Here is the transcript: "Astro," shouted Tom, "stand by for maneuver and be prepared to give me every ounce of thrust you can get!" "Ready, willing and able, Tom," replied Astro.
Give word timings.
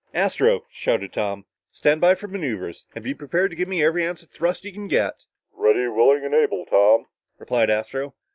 "Astro," 0.15 0.65
shouted 0.71 1.13
Tom, 1.13 1.45
"stand 1.71 2.01
by 2.01 2.15
for 2.15 2.27
maneuver 2.27 2.71
and 2.95 3.03
be 3.03 3.13
prepared 3.13 3.51
to 3.51 3.55
give 3.55 3.67
me 3.67 3.83
every 3.83 4.03
ounce 4.03 4.23
of 4.23 4.31
thrust 4.31 4.65
you 4.65 4.73
can 4.73 4.87
get!" 4.87 5.25
"Ready, 5.53 5.87
willing 5.89 6.25
and 6.25 6.33
able, 6.33 6.65
Tom," 6.65 7.05
replied 7.37 7.69
Astro. 7.69 8.15